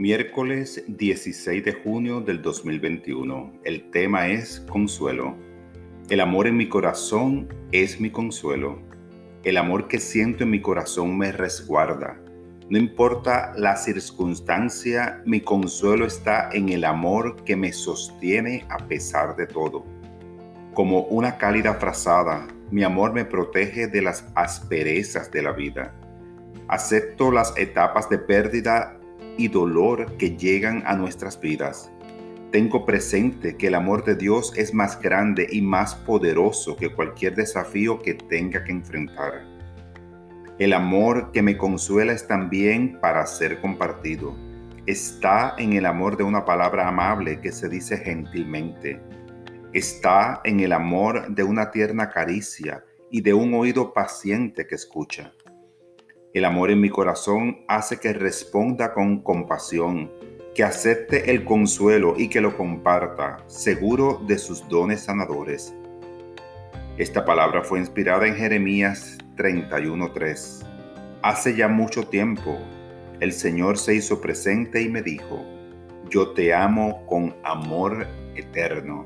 [0.00, 3.52] Miércoles 16 de junio del 2021.
[3.64, 5.36] El tema es consuelo.
[6.08, 8.80] El amor en mi corazón es mi consuelo.
[9.44, 12.18] El amor que siento en mi corazón me resguarda.
[12.70, 19.36] No importa la circunstancia, mi consuelo está en el amor que me sostiene a pesar
[19.36, 19.84] de todo.
[20.72, 25.94] Como una cálida frazada, mi amor me protege de las asperezas de la vida.
[26.68, 28.96] Acepto las etapas de pérdida
[29.36, 31.90] y dolor que llegan a nuestras vidas.
[32.50, 37.36] Tengo presente que el amor de Dios es más grande y más poderoso que cualquier
[37.36, 39.44] desafío que tenga que enfrentar.
[40.58, 44.36] El amor que me consuela es también para ser compartido.
[44.84, 49.00] Está en el amor de una palabra amable que se dice gentilmente.
[49.72, 55.32] Está en el amor de una tierna caricia y de un oído paciente que escucha.
[56.32, 60.12] El amor en mi corazón hace que responda con compasión,
[60.54, 65.74] que acepte el consuelo y que lo comparta, seguro de sus dones sanadores.
[66.98, 70.64] Esta palabra fue inspirada en Jeremías 31:3.
[71.22, 72.56] Hace ya mucho tiempo,
[73.18, 75.44] el Señor se hizo presente y me dijo,
[76.10, 79.02] yo te amo con amor eterno.